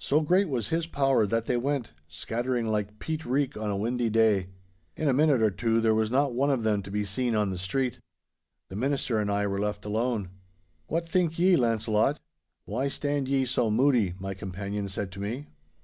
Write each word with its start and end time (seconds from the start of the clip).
So 0.00 0.20
great 0.20 0.48
was 0.48 0.70
his 0.70 0.88
power 0.88 1.24
that 1.26 1.46
they 1.46 1.56
went, 1.56 1.92
scattering 2.08 2.66
like 2.66 2.98
peet 2.98 3.24
reek 3.24 3.56
on 3.56 3.70
a 3.70 3.76
windy 3.76 4.10
day. 4.10 4.48
In 4.96 5.06
a 5.06 5.12
minute 5.12 5.40
or 5.40 5.52
two 5.52 5.80
there 5.80 5.94
was 5.94 6.10
not 6.10 6.34
one 6.34 6.50
of 6.50 6.64
them 6.64 6.82
to 6.82 6.90
be 6.90 7.04
seen 7.04 7.36
on 7.36 7.50
the 7.50 7.56
street. 7.56 8.00
The 8.68 8.74
minister 8.74 9.20
and 9.20 9.30
I 9.30 9.46
were 9.46 9.60
left 9.60 9.84
alone. 9.84 10.30
'What 10.88 11.08
think 11.08 11.38
ye, 11.38 11.54
Launcelot? 11.54 12.18
Why 12.64 12.88
stand 12.88 13.28
ye 13.28 13.44
so 13.46 13.70
moody?' 13.70 14.14
my 14.18 14.34
companion 14.34 14.88
said 14.88 15.12
to 15.12 15.20
me. 15.20 15.46